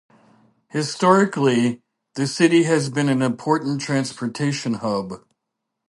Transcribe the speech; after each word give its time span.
Historically, 0.71 1.83
the 2.15 2.25
city 2.25 2.63
has 2.63 2.89
been 2.89 3.07
an 3.07 3.21
important 3.21 3.79
transportation 3.81 4.73
hub. 4.73 5.23